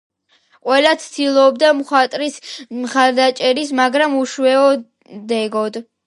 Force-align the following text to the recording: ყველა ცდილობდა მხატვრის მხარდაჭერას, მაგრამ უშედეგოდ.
ყველა 0.67 0.91
ცდილობდა 1.01 1.67
მხატვრის 1.81 2.37
მხარდაჭერას, 2.77 3.73
მაგრამ 3.81 4.15
უშედეგოდ. 4.21 5.79